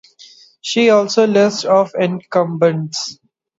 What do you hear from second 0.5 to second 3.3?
See also lists of incumbents.